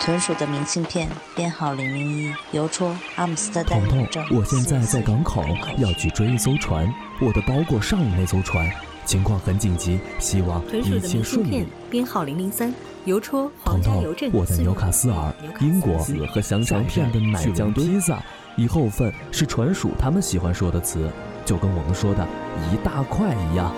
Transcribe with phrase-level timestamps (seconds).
[0.00, 5.42] 豚鼠的明信片编号零零一，邮戳阿姆斯特丹彤彤，我现在在港口，
[5.78, 6.86] 要去追一艘船，
[7.22, 8.70] 我的包裹上了那艘船，
[9.06, 11.66] 情况很紧急，希望一切顺利。
[11.88, 12.70] 编号零零三，
[13.06, 14.30] 邮戳皇家邮政。
[14.34, 15.96] 我在纽卡斯尔，英国
[16.26, 18.22] 和香肠片的奶酱披萨，
[18.56, 21.10] 以后份是船鼠他们喜欢说的词，
[21.46, 22.28] 就跟我们说的
[22.70, 23.74] 一大块一样。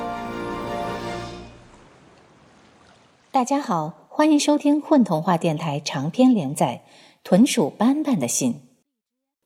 [3.30, 4.05] 大家好。
[4.16, 6.84] 欢迎收听混童话电台长篇连载
[7.22, 8.54] 《豚鼠斑斑的信》，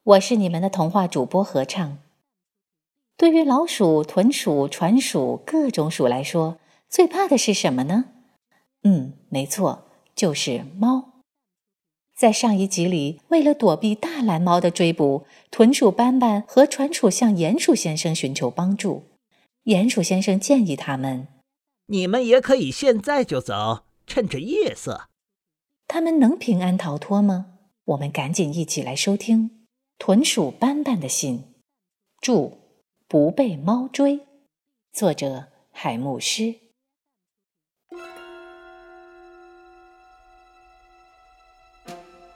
[0.05, 1.99] 我是你们的童话主播合唱。
[3.17, 8.05] 对于老鼠、豚鼠、船鼠各种鼠来说，最怕的是什么呢？
[8.85, 11.15] 嗯，没错，就是猫。
[12.17, 19.03] 在上一集里，为了躲避大蓝猫的追捕，豚鼠斑斑和船鼠向鼹鼠先生寻求帮助。
[19.65, 21.27] 鼹鼠先生建议他们
[21.91, 25.03] ：“你们也可以现在就走。”趁着夜色，
[25.87, 27.47] 他们能平安逃脱吗？
[27.85, 29.49] 我们赶紧一起来收听
[30.01, 31.39] 《豚鼠斑斑的信》，
[32.21, 32.59] 注：
[33.07, 34.27] 不被猫追。
[34.93, 36.57] 作者：海牧师。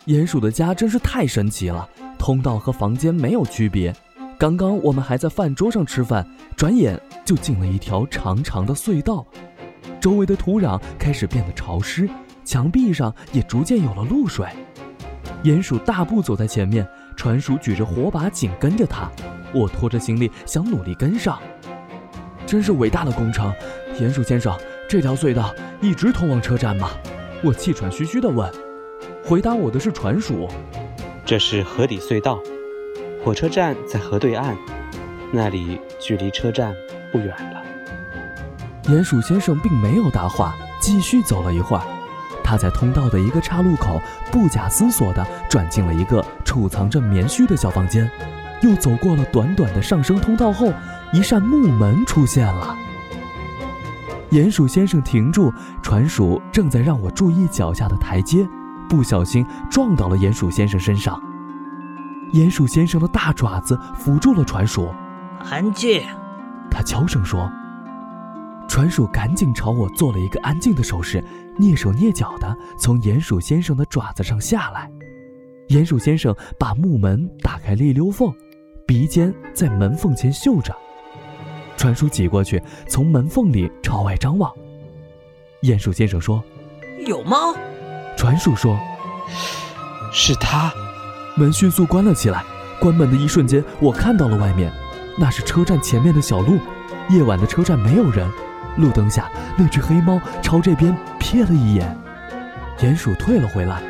[0.07, 3.93] 鼹鼠的家真是太神奇了，通道和房间没有区别。
[4.39, 6.25] 刚刚我们还在饭桌上吃饭，
[6.57, 9.27] 转眼就进了一条长长的隧道。
[10.05, 12.07] 周围的土壤开始变得潮湿，
[12.45, 14.47] 墙壁上也逐渐有了露水。
[15.43, 19.11] 鼹鼠大步走在前面，船鼠举着火把紧跟着他。
[19.55, 21.41] 我拖着行李想努力跟上。
[22.45, 23.51] 真是伟大的工程，
[23.99, 24.55] 鼹鼠先生，
[24.87, 26.91] 这条隧道一直通往车站吗？
[27.43, 28.53] 我气喘吁吁地问。
[29.25, 30.47] 回答我的是船鼠。
[31.25, 32.39] 这是河底隧道，
[33.25, 34.55] 火车站在河对岸，
[35.33, 36.75] 那里距离车站
[37.11, 37.64] 不远了。
[38.87, 41.83] 鼹鼠先生并没有答话，继续走了一会儿。
[42.43, 48.11] 他在通道的一个岔路口不假思索地转进了一个储藏着棉絮的小房间，
[48.61, 50.71] 又走过了短短的上升通道后，
[51.15, 52.77] 一扇木门出现了。
[54.31, 55.51] 鼹鼠先生停住，
[55.81, 58.47] 船鼠正在让我注意脚下的台阶，
[58.87, 61.19] 不小心撞到了鼹鼠先生身上。
[62.35, 64.93] 鼹鼠先生的大爪子扶住了船鼠，
[65.51, 66.03] 安静，
[66.71, 67.51] 他悄声说。
[68.69, 71.23] 船鼠赶紧朝我做了一个安静的手势，
[71.59, 74.91] 蹑手蹑脚地从鼹鼠先生的爪子上下来。
[75.69, 78.33] 鼹鼠先生把木门打开了一溜缝，
[78.87, 80.75] 鼻尖在门缝前嗅着。
[81.77, 84.53] 船鼠挤过去，从门缝里朝外张望。
[85.63, 86.43] 鼹鼠先生说
[87.07, 87.55] ：“有猫。”
[88.17, 88.79] 船鼠说
[90.13, 90.73] ：“是他。”
[91.37, 92.45] 门迅速关了起来。
[92.81, 94.71] 关门的一瞬间，我看到了外面，
[95.17, 96.59] 那是车站前面的小路。
[97.09, 98.29] 夜晚的车站没有人。
[98.77, 101.97] 路灯下，那只黑猫朝这边瞥了一眼，
[102.79, 103.83] 鼹鼠退了回来。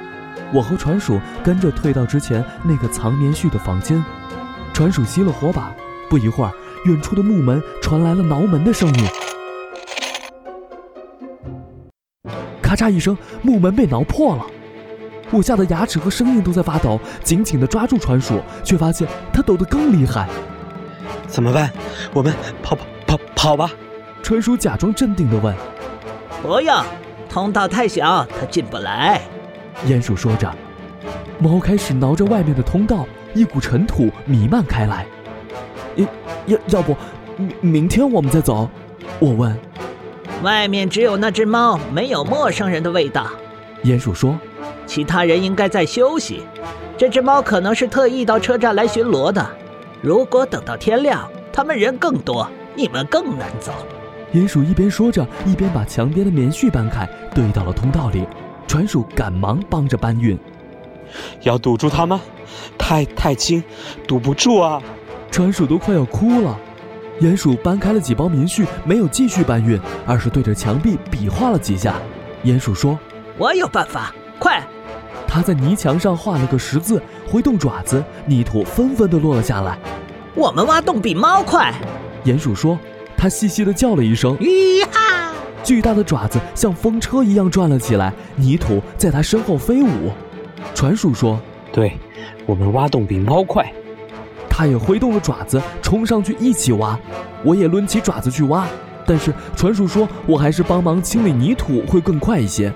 [0.53, 4.03] 我和船鼠跟着退到之前那个藏棉絮的房间。
[4.73, 5.73] 船鼠熄了火把，
[6.11, 6.53] 不一会儿，
[6.85, 9.05] 远处的木门传来了挠门的声音。
[12.61, 14.45] 咔嚓一声，木门被挠破了。
[15.31, 20.29] 我吓得牙齿和声音都在发抖，紧紧地抓住船鼠，却发现它抖得更厉害。
[21.27, 21.73] 怎么办？
[22.13, 23.71] 我们跑跑跑跑吧！
[24.25, 25.55] 船鼠假装镇定地问
[26.41, 26.75] ：“不用，
[27.29, 29.21] 通道太小，他进不来。”
[29.87, 30.51] 鼹鼠说着，
[31.39, 35.05] 猫开始挠着外面的通道，一股尘土弥漫开来。
[35.97, 36.07] 要
[36.47, 36.97] 要要不，
[37.37, 38.67] 明明天我们再走？
[39.19, 39.55] 我问。
[40.43, 43.27] 外面只有那只猫，没有陌生人的味道。
[43.83, 44.39] 鼹鼠说
[44.87, 46.45] ：“其他人应该在休息。
[46.97, 49.47] 这只猫可能是特意到车站来巡逻的。
[50.01, 53.71] 如果等到天亮，他们人更多，你们更难走。”
[54.35, 58.27] 鼹鼠一边说着，一边把墙边的棉絮搬开，堆到了通道里。
[58.67, 60.37] 船鼠赶忙帮着搬运。
[61.43, 62.21] 要堵住它吗？
[62.77, 63.63] 太太轻，
[64.09, 64.83] 堵不住啊！
[65.31, 66.59] 船鼠都快要哭了。
[67.21, 71.95] 鼹鼠搬开了几包棉絮，没有继续搬运，而是对着墙壁比划了几下。
[72.43, 72.99] 鼹鼠说
[73.39, 74.61] ：“我有办法，快！”
[75.29, 79.79] 他在泥墙上画了个十字，挥动爪子，泥土纷纷地落了下来。
[80.35, 81.73] 我们挖洞比猫快，
[82.25, 82.77] 鼹鼠说。
[83.25, 85.33] 他细细地叫了一声，咦哈！
[85.63, 90.13] 巨大的爪子像风车一样转了起来，泥土在他身后飞舞。
[90.75, 91.41] 船鼠说
[91.73, 91.97] ：“对，
[92.45, 93.65] 我们挖洞比猫快。”
[94.47, 97.01] 他也挥动了爪子，冲上去一起挖。
[97.43, 98.67] 我也抡起爪子去挖，
[99.07, 102.71] 但是船鼠说：“我还是帮忙清理泥土会更快一些。”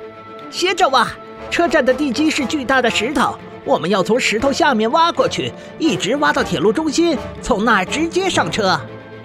[0.49, 1.07] 接着挖，
[1.51, 3.37] 车站的地基是巨大的石头，
[3.67, 8.81] 我们要从石头下面挖过去，一直挖到铁路中心，从那儿直接上车。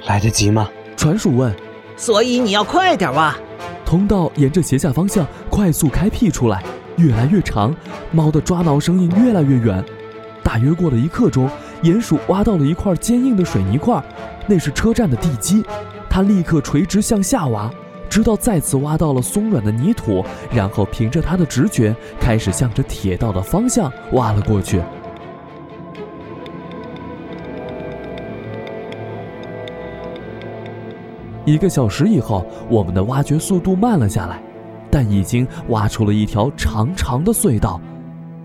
[0.05, 0.67] 来得及吗？
[0.95, 1.53] 船鼠问
[1.97, 3.35] ：“所以你要快点挖。”
[3.85, 6.63] 通道沿着斜下方向快速开辟出来，
[6.97, 7.75] 越来越长，
[8.11, 9.83] 猫的抓挠声音越来越远。
[10.43, 11.49] 大约过了一刻钟，
[11.83, 14.01] 鼹鼠挖到了一块坚硬的水泥块，
[14.47, 15.63] 那是车站的地基。
[16.09, 17.69] 它立刻垂直向下挖，
[18.09, 24.81] 直到再次挖到了松软的泥土，然后凭着它的直觉，开始向着铁道的方向挖了过去。
[31.45, 34.41] 一个小时以后，我们的挖掘速度慢了下来，
[34.89, 37.79] 但已经挖出了一条长长的隧道。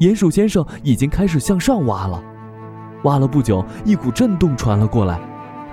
[0.00, 2.22] 鼹鼠先生已经开始向上挖了。
[3.04, 5.18] 挖了不久，一股震动传了过来，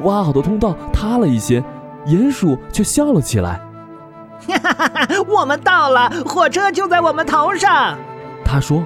[0.04, 1.64] 挖好的通道塌了一些，
[2.06, 3.60] 鼹鼠却笑了起来
[4.48, 5.08] ：“哈哈哈！
[5.28, 7.98] 我们到了，火车就在我们头上。”
[8.46, 8.84] 他说。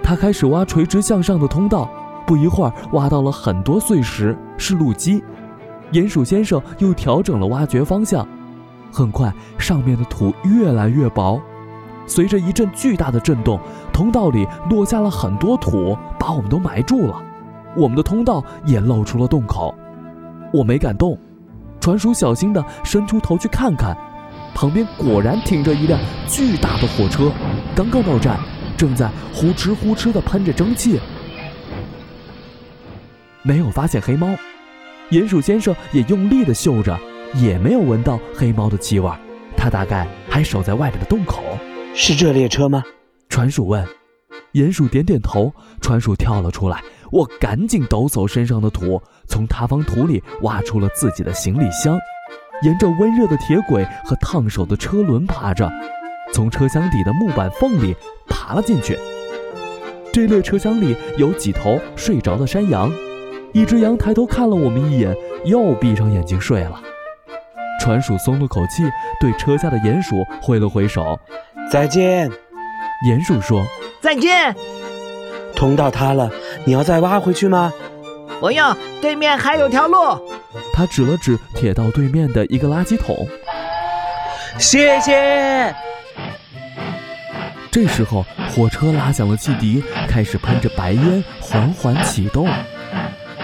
[0.00, 1.86] 他开始挖垂直向上的通道，
[2.26, 5.22] 不一会儿挖到了很多碎石，是路基。
[5.92, 8.26] 鼹鼠先生又调整了挖掘方向，
[8.92, 11.40] 很快上面的土越来越薄。
[12.06, 13.58] 随着一阵巨大的震动，
[13.92, 17.22] 通道里落下了很多土，把我们都埋住了。
[17.76, 19.74] 我们的通道也露出了洞口。
[20.52, 21.18] 我没敢动，
[21.80, 23.96] 船鼠小心地伸出头去看看，
[24.54, 27.30] 旁边果然停着一辆巨大的火车，
[27.74, 28.38] 刚刚到站，
[28.76, 30.98] 正在呼哧呼哧地喷着蒸汽。
[33.42, 34.28] 没有发现黑猫。
[35.10, 36.98] 鼹鼠先生也用力地嗅着，
[37.34, 39.10] 也没有闻到黑猫的气味。
[39.56, 41.42] 他大概还守在外面的洞口。
[41.94, 42.84] 是这列车吗？
[43.30, 43.86] 船鼠问。
[44.52, 45.52] 鼹鼠点点头。
[45.80, 46.82] 船鼠跳了出来。
[47.10, 51.98] 我赶紧抖擞身上的土，从塌方土里挖出了自己的行李箱，
[52.62, 55.72] 沿着温热的铁轨和烫手的车轮爬着，
[56.34, 57.96] 从车厢底的木板缝里
[58.28, 58.98] 爬了进去。
[60.12, 62.92] 这列车厢里有几头睡着的山羊。
[63.52, 66.80] 一只羊抬头看了我们一眼，又闭上眼睛睡了。
[67.80, 68.82] 船鼠松了口气，
[69.20, 71.18] 对车下的鼹鼠挥了挥手
[71.70, 72.30] ：“再见。”
[73.08, 73.64] 鼹鼠说
[74.02, 74.54] ：“再见。”
[75.54, 76.30] 通道塌了，
[76.64, 77.72] 你要再挖回去吗？
[78.40, 79.96] 不用，对面还有条路。
[80.72, 83.26] 他指了指铁道对面的一个垃圾桶。
[84.58, 85.74] 谢谢。
[87.70, 92.48] 这时候，火车拉响了汽笛，开始喷着白烟，缓缓启动。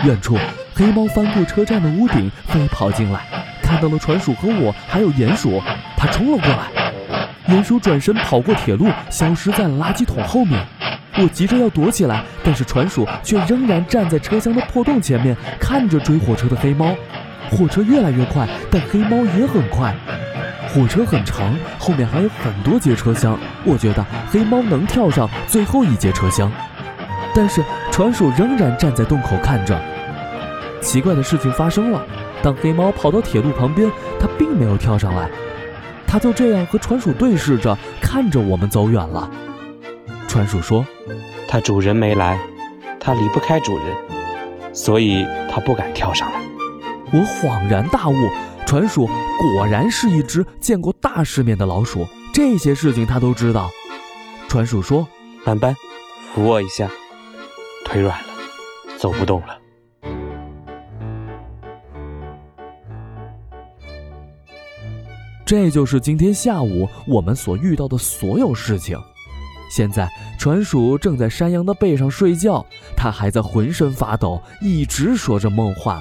[0.05, 0.37] 远处，
[0.75, 3.21] 黑猫翻过车站的屋顶，飞跑进来，
[3.63, 5.63] 看到了船鼠和我，还有鼹鼠，
[5.97, 6.69] 它冲了过来。
[7.49, 10.63] 鼹鼠转身跑过铁路，消失在了垃圾桶后面。
[11.17, 16.95] 我急着要躲起来，但是船鼠却仍然站在车厢的破洞前面，看着追火车的黑猫。
[17.51, 19.95] 火车越来越快，但黑猫也很快。
[20.69, 26.51] 火车很长，后面还有很多节车厢，我觉得黑猫能跳上最后一节车厢。
[27.35, 29.81] 但是船鼠仍然站在洞口看着。
[30.85, 32.07] 奇怪的事情发生了，
[32.43, 33.91] 当黑猫跑到铁路旁边，
[34.21, 35.29] 它并没有跳上来，
[36.07, 39.29] 它就这样和船鼠对视着，看着我们走远了。
[40.29, 40.87] 船鼠说
[41.49, 42.39] ：“它主人没来，
[43.01, 46.41] 它离不开主人，所以它不敢跳上来。”
[47.13, 48.15] 我恍然大悟，
[48.67, 53.71] 船鼠果然是一只见过大世面的老鼠，这些事情它都知道。
[54.49, 55.09] 船鼠说
[55.45, 55.75] ：“斑斑，
[56.33, 56.89] 扶我一下，
[57.87, 58.29] 腿软了，
[58.99, 59.59] 走不动了。”
[65.47, 68.99] 这就是今天下午我们所遇到的所有事情。
[69.71, 72.65] 现在船鼠正在山羊的背上睡觉，
[72.97, 76.01] 它还在浑身发抖，一直说着梦话，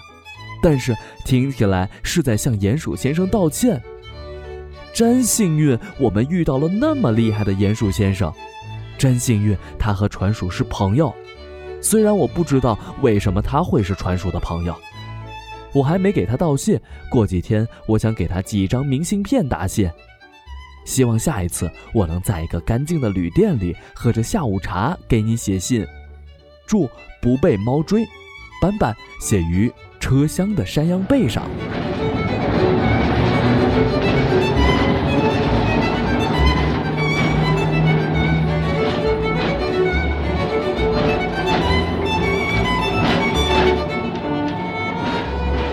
[0.62, 3.82] 但是听起来是在向鼹鼠先生道歉。
[4.94, 8.32] 真幸运，我们遇到了那么厉害的鼹鼠先生。
[8.98, 11.14] 真幸运，他和船鼠是朋友。
[11.82, 14.76] 虽然我不知道为什么他会是船鼠的朋友。
[15.74, 19.92] 我还没给他道谢，过几天我想给他寄一张明信片答谢。
[20.86, 25.86] 希望下一次我能在一个干净的旅店里喝着下午茶给你写信。
[26.66, 26.90] 祝
[27.22, 28.06] 不被猫追，
[28.62, 31.44] 斑斑写于车厢的山羊背上。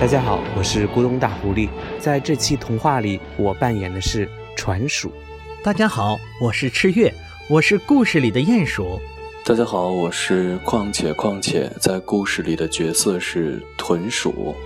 [0.00, 1.68] 大家好，我是咕咚大狐狸。
[1.98, 4.26] 在这期童话里，我扮演的是
[4.56, 5.12] 船鼠。
[5.62, 7.12] 大家好，我是赤月，
[7.50, 8.98] 我是故事里的鼹鼠。
[9.44, 14.56] 大家好，我是况且况且，在故事里的角色是豚鼠。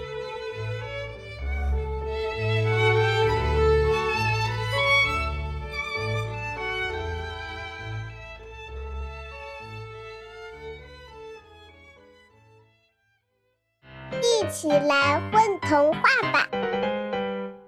[14.55, 16.01] 起来问童话
[16.33, 16.49] 吧！